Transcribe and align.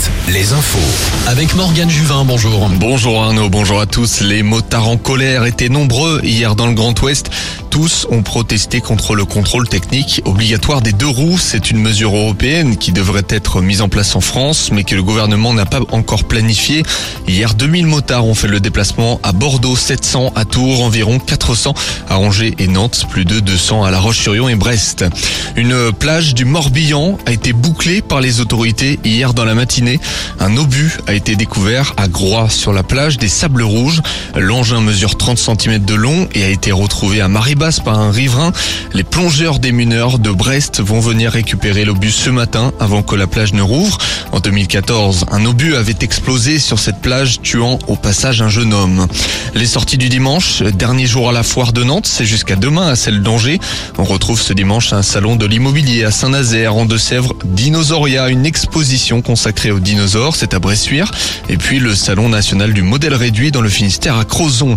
7, 0.00 0.10
les 0.32 0.52
infos. 0.52 0.78
Avec 1.26 1.54
Morgane 1.54 1.90
Juvin, 1.90 2.24
bonjour. 2.24 2.68
Bonjour 2.68 3.22
Arnaud, 3.22 3.48
bonjour 3.48 3.80
à 3.80 3.86
tous. 3.86 4.20
Les 4.20 4.42
motards 4.42 4.88
en 4.88 4.96
colère 4.96 5.44
étaient 5.44 5.68
nombreux 5.68 6.20
hier 6.22 6.54
dans 6.56 6.66
le 6.66 6.74
Grand 6.74 7.00
Ouest. 7.02 7.30
Tous 7.70 8.06
ont 8.10 8.22
protesté 8.22 8.80
contre 8.80 9.14
le 9.14 9.24
contrôle 9.24 9.66
technique 9.66 10.20
obligatoire 10.26 10.82
des 10.82 10.92
deux 10.92 11.08
roues. 11.08 11.38
C'est 11.38 11.70
une 11.70 11.78
mesure 11.78 12.14
européenne 12.14 12.76
qui 12.76 12.92
devrait 12.92 13.24
être 13.30 13.62
mise 13.62 13.80
en 13.80 13.88
place 13.88 14.14
en 14.14 14.20
France, 14.20 14.70
mais 14.70 14.84
que 14.84 14.94
le 14.94 15.02
gouvernement 15.02 15.54
n'a 15.54 15.64
pas 15.64 15.80
encore 15.90 16.24
planifié. 16.24 16.82
Hier, 17.26 17.54
2000 17.54 17.86
motards 17.86 18.26
ont 18.26 18.34
fait 18.34 18.48
le 18.48 18.60
déplacement 18.60 19.20
à 19.22 19.32
Bordeaux, 19.32 19.74
700 19.74 20.32
à 20.34 20.44
Tours, 20.44 20.82
environ 20.82 21.18
400 21.18 21.72
à 22.10 22.18
Angers 22.18 22.54
et 22.58 22.66
Nantes, 22.66 23.06
plus 23.08 23.24
de 23.24 23.40
200 23.40 23.84
à 23.84 23.90
La 23.90 24.00
Roche-sur-Yon 24.00 24.50
et 24.50 24.54
Brest. 24.54 25.06
Une 25.56 25.92
plage 25.92 26.34
du 26.34 26.44
Morbihan 26.44 27.18
a 27.24 27.32
été 27.32 27.54
bouclée 27.54 28.02
par 28.02 28.20
les 28.20 28.40
autorités 28.40 28.98
hier 29.02 29.32
dans 29.32 29.46
la 29.46 29.54
matinée. 29.54 29.81
Un 30.40 30.56
obus 30.56 30.98
a 31.06 31.14
été 31.14 31.36
découvert 31.36 31.94
à 31.96 32.08
Groix 32.08 32.48
sur 32.48 32.72
la 32.72 32.82
plage 32.82 33.18
des 33.18 33.28
Sables 33.28 33.62
Rouges. 33.62 34.00
L'engin 34.36 34.80
mesure 34.80 35.16
30 35.16 35.38
cm 35.38 35.84
de 35.84 35.94
long 35.94 36.28
et 36.34 36.44
a 36.44 36.48
été 36.48 36.72
retrouvé 36.72 37.20
à 37.20 37.28
Maribor 37.28 37.62
par 37.84 37.98
un 37.98 38.10
riverain. 38.10 38.52
Les 38.92 39.04
plongeurs 39.04 39.58
des 39.58 39.72
mineurs 39.72 40.18
de 40.18 40.30
Brest 40.30 40.80
vont 40.80 41.00
venir 41.00 41.32
récupérer 41.32 41.84
l'obus 41.84 42.12
ce 42.12 42.30
matin 42.30 42.72
avant 42.80 43.02
que 43.02 43.14
la 43.14 43.26
plage 43.26 43.52
ne 43.52 43.62
rouvre. 43.62 43.98
En 44.32 44.40
2014, 44.40 45.26
un 45.30 45.44
obus 45.44 45.74
avait 45.76 45.96
explosé 46.00 46.58
sur 46.58 46.78
cette 46.78 47.00
plage 47.00 47.40
tuant 47.42 47.78
au 47.86 47.96
passage 47.96 48.42
un 48.42 48.48
jeune 48.48 48.72
homme. 48.72 49.06
Les 49.54 49.66
sorties 49.66 49.98
du 49.98 50.08
dimanche, 50.08 50.62
dernier 50.62 51.06
jour 51.06 51.28
à 51.28 51.32
la 51.32 51.42
foire 51.42 51.72
de 51.72 51.84
Nantes, 51.84 52.06
c'est 52.06 52.24
jusqu'à 52.24 52.56
demain 52.56 52.88
à 52.88 52.96
celle 52.96 53.22
d'Angers. 53.22 53.60
On 53.98 54.04
retrouve 54.04 54.40
ce 54.40 54.52
dimanche 54.52 54.92
un 54.92 55.02
salon 55.02 55.36
de 55.36 55.46
l'immobilier 55.46 56.04
à 56.04 56.10
Saint-Nazaire 56.10 56.74
en 56.74 56.84
Deux-Sèvres, 56.84 57.34
Dinosauria, 57.44 58.28
une 58.28 58.46
exposition 58.46 59.22
consacrée 59.22 59.71
aux 59.72 59.80
dinosaures, 59.80 60.36
c'est 60.36 60.54
à 60.54 60.58
Bressuire. 60.58 61.10
Et 61.48 61.56
puis 61.56 61.78
le 61.78 61.94
salon 61.94 62.28
national 62.28 62.72
du 62.72 62.82
modèle 62.82 63.14
réduit 63.14 63.50
dans 63.50 63.60
le 63.60 63.68
Finistère 63.68 64.16
à 64.16 64.24
Crozon. 64.24 64.76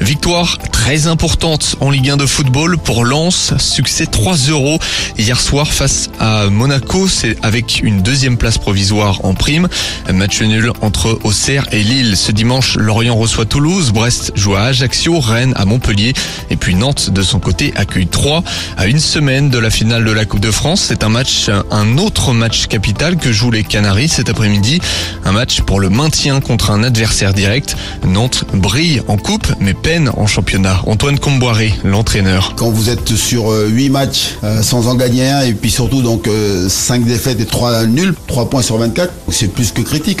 Victoire 0.00 0.58
très 0.70 1.08
importante 1.08 1.76
en 1.80 1.90
Ligue 1.90 2.10
1 2.10 2.16
de 2.18 2.26
football 2.26 2.78
pour 2.78 3.04
Lens. 3.04 3.52
Succès 3.58 4.04
3-0 4.04 4.80
hier 5.18 5.40
soir 5.40 5.66
face 5.66 6.08
à 6.20 6.46
Monaco. 6.46 7.08
C'est 7.08 7.36
avec 7.42 7.80
une 7.82 8.02
deuxième 8.02 8.36
place 8.36 8.58
provisoire 8.58 9.24
en 9.24 9.34
prime. 9.34 9.68
match 10.12 10.40
nul 10.40 10.70
entre 10.82 11.18
Auxerre 11.24 11.66
et 11.72 11.82
Lille. 11.82 12.16
Ce 12.16 12.30
dimanche, 12.30 12.76
Lorient 12.76 13.16
reçoit 13.16 13.44
Toulouse. 13.44 13.90
Brest 13.92 14.32
joue 14.36 14.54
à 14.54 14.62
Ajaccio. 14.62 15.18
Rennes 15.18 15.52
à 15.56 15.64
Montpellier. 15.64 16.12
Et 16.50 16.56
puis 16.56 16.76
Nantes, 16.76 17.10
de 17.10 17.22
son 17.22 17.40
côté, 17.40 17.72
accueille 17.74 18.06
3 18.06 18.44
à 18.76 18.86
une 18.86 19.00
semaine 19.00 19.50
de 19.50 19.58
la 19.58 19.70
finale 19.70 20.04
de 20.04 20.12
la 20.12 20.24
Coupe 20.24 20.40
de 20.40 20.52
France. 20.52 20.84
C'est 20.88 21.02
un 21.02 21.08
match, 21.08 21.50
un 21.70 21.98
autre 21.98 22.32
match 22.32 22.68
capital 22.68 23.16
que 23.16 23.32
jouent 23.32 23.50
les 23.50 23.64
Canaries 23.64 24.08
après-midi. 24.28 24.80
Un 25.24 25.32
match 25.32 25.60
pour 25.62 25.80
le 25.80 25.90
maintien 25.90 26.40
contre 26.40 26.70
un 26.70 26.82
adversaire 26.82 27.34
direct. 27.34 27.76
Nantes 28.06 28.44
brille 28.52 29.02
en 29.08 29.16
coupe, 29.16 29.46
mais 29.60 29.74
peine 29.74 30.10
en 30.16 30.26
championnat. 30.26 30.82
Antoine 30.86 31.18
Comboiré, 31.18 31.72
l'entraîneur. 31.84 32.54
Quand 32.56 32.70
vous 32.70 32.90
êtes 32.90 33.14
sur 33.14 33.50
8 33.50 33.88
euh, 33.88 33.92
matchs 33.92 34.36
euh, 34.44 34.62
sans 34.62 34.88
en 34.88 34.94
gagner 34.94 35.28
un 35.28 35.42
et 35.42 35.52
puis 35.52 35.70
surtout 35.70 36.02
donc 36.02 36.28
5 36.68 37.02
euh, 37.02 37.04
défaites 37.04 37.40
et 37.40 37.46
3 37.46 37.86
nuls, 37.86 38.14
3 38.26 38.50
points 38.50 38.62
sur 38.62 38.78
24, 38.78 39.12
c'est 39.30 39.48
plus 39.48 39.72
que 39.72 39.82
critique. 39.82 40.20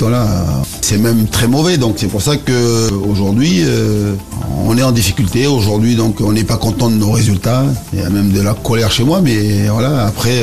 C'est 0.80 0.98
même 0.98 1.26
très 1.26 1.48
mauvais. 1.48 1.76
Donc 1.78 1.96
c'est 1.98 2.06
pour 2.06 2.22
ça 2.22 2.36
que 2.36 2.92
aujourd'hui 2.92 3.64
on 4.66 4.76
est 4.76 4.82
en 4.82 4.92
difficulté. 4.92 5.46
Aujourd'hui 5.46 5.96
donc 5.96 6.20
on 6.20 6.32
n'est 6.32 6.44
pas 6.44 6.56
content 6.56 6.90
de 6.90 6.96
nos 6.96 7.10
résultats. 7.10 7.64
Il 7.92 8.00
y 8.00 8.02
a 8.02 8.10
même 8.10 8.30
de 8.30 8.40
la 8.40 8.54
colère 8.54 8.90
chez 8.90 9.04
moi, 9.04 9.20
mais 9.22 9.68
voilà. 9.68 10.06
Après 10.06 10.42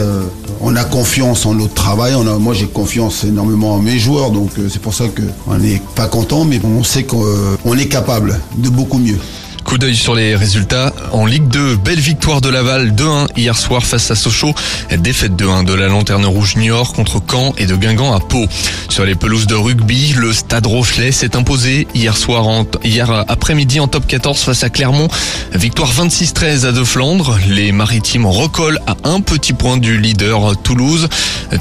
on 0.61 0.75
a 0.75 0.83
confiance 0.83 1.45
en 1.45 1.53
notre 1.53 1.73
travail. 1.73 2.13
Moi 2.39 2.53
j'ai 2.53 2.67
confiance 2.67 3.23
énormément 3.23 3.54
mes 3.55 3.99
joueurs, 3.99 4.31
donc 4.31 4.51
c'est 4.69 4.81
pour 4.81 4.93
ça 4.93 5.05
qu'on 5.07 5.57
n'est 5.57 5.81
pas 5.95 6.07
content, 6.07 6.45
mais 6.45 6.59
on 6.63 6.83
sait 6.83 7.03
qu'on 7.03 7.77
est 7.77 7.87
capable 7.87 8.39
de 8.57 8.69
beaucoup 8.69 8.97
mieux. 8.97 9.19
Coup 9.65 9.79
d'œil 9.79 9.95
sur 9.95 10.13
les 10.13 10.35
résultats. 10.35 10.93
En 11.11 11.25
Ligue 11.25 11.47
2, 11.47 11.77
belle 11.77 11.99
victoire 11.99 12.39
de 12.39 12.49
Laval 12.49 12.91
2-1 12.91 13.29
hier 13.35 13.57
soir 13.57 13.83
face 13.83 14.11
à 14.11 14.15
Sochaux. 14.15 14.53
Défaite 14.95 15.31
2-1 15.31 15.65
de 15.65 15.73
la 15.73 15.87
Lanterne 15.87 16.25
Rouge 16.25 16.55
Niort 16.55 16.93
contre 16.93 17.19
Caen 17.27 17.51
et 17.57 17.65
de 17.65 17.75
Guingamp 17.75 18.13
à 18.13 18.19
Pau. 18.19 18.45
Sur 18.89 19.05
les 19.05 19.15
pelouses 19.15 19.47
de 19.47 19.55
rugby, 19.55 20.13
le 20.15 20.33
Stade 20.33 20.67
Rochelet 20.67 21.11
s'est 21.11 21.35
imposé 21.35 21.87
hier 21.95 22.15
soir, 22.15 22.47
en, 22.47 22.67
hier 22.83 23.25
après-midi 23.27 23.79
en 23.79 23.87
top 23.87 24.05
14 24.05 24.39
face 24.39 24.63
à 24.63 24.69
Clermont. 24.69 25.07
Victoire 25.53 25.91
26-13 25.91 26.67
à 26.67 26.71
De 26.71 26.83
Flandre. 26.83 27.39
Les 27.49 27.71
Maritimes 27.71 28.27
recollent 28.27 28.79
à 28.85 28.95
un 29.03 29.19
petit 29.19 29.53
point 29.53 29.77
du 29.77 29.97
leader 29.97 30.55
Toulouse. 30.61 31.09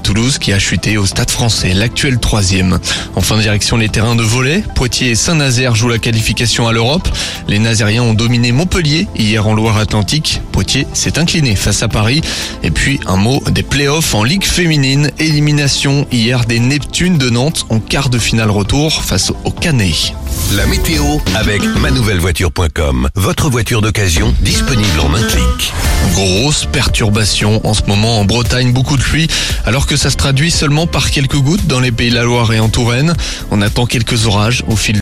Toulouse 0.02 0.36
qui 0.36 0.52
a 0.52 0.58
chuté 0.58 0.98
au 0.98 1.06
Stade 1.06 1.30
français, 1.30 1.72
l'actuel 1.72 2.18
troisième. 2.18 2.78
Enfin, 3.16 3.38
direction 3.38 3.78
les 3.78 3.88
terrains 3.88 4.14
de 4.14 4.22
volet. 4.22 4.62
Poitiers 4.74 5.10
et 5.10 5.14
Saint-Nazaire 5.14 5.74
jouent 5.74 5.88
la 5.88 5.98
qualification 5.98 6.68
à 6.68 6.72
l'Europe. 6.72 7.08
Les 7.48 7.58
Nazériens 7.58 7.93
ont 8.00 8.14
dominé 8.14 8.52
Montpellier 8.52 9.08
hier 9.16 9.46
en 9.46 9.54
Loire-Atlantique. 9.54 10.40
Poitiers 10.52 10.86
s'est 10.92 11.18
incliné 11.18 11.56
face 11.56 11.82
à 11.82 11.88
Paris. 11.88 12.20
Et 12.62 12.70
puis 12.70 13.00
un 13.06 13.16
mot 13.16 13.42
des 13.50 13.62
playoffs 13.62 14.14
en 14.14 14.24
Ligue 14.24 14.44
féminine. 14.44 15.10
Élimination 15.18 16.06
hier 16.12 16.44
des 16.44 16.60
Neptunes 16.60 17.18
de 17.18 17.30
Nantes 17.30 17.66
en 17.70 17.80
quart 17.80 18.10
de 18.10 18.18
finale 18.18 18.50
retour 18.50 19.02
face 19.02 19.32
au 19.44 19.50
Canet. 19.50 20.14
La 20.52 20.66
météo 20.66 21.04
avec 21.34 21.62
manouvellevoiture.com. 21.80 23.08
Votre 23.14 23.48
voiture 23.48 23.82
d'occasion 23.82 24.34
disponible 24.40 25.00
en 25.00 25.14
un 25.14 25.22
clic. 25.22 25.72
Grosse 26.12 26.66
perturbation 26.66 27.66
en 27.66 27.74
ce 27.74 27.82
moment 27.86 28.20
en 28.20 28.24
Bretagne, 28.24 28.72
beaucoup 28.72 28.96
de 28.96 29.02
pluie, 29.02 29.26
alors 29.64 29.86
que 29.86 29.96
ça 29.96 30.10
se 30.10 30.16
traduit 30.16 30.50
seulement 30.50 30.86
par 30.86 31.10
quelques 31.10 31.38
gouttes 31.38 31.66
dans 31.66 31.80
les 31.80 31.92
pays 31.92 32.10
de 32.10 32.14
la 32.14 32.22
Loire 32.22 32.52
et 32.52 32.60
en 32.60 32.68
Touraine. 32.68 33.14
On 33.50 33.62
attend 33.62 33.86
quelques 33.86 34.26
orages 34.26 34.64
au 34.68 34.76
fil 34.76 34.84